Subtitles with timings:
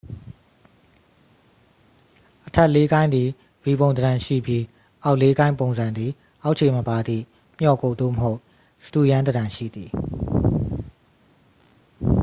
[2.47, 3.27] အထက် လေးကိုင်း သည်
[3.63, 4.63] v ပုံသဏ္ဍန်ရှိပြီး
[5.03, 6.11] အောက် လေးကိုင်း ပုံစံ သည်
[6.43, 7.23] အောက်ခြေမပါသည့်
[7.59, 8.39] မျော့ကုပ် သို့မဟုတ်
[8.85, 9.89] စတုရန်းသဏ္ဍန်ရှိသည်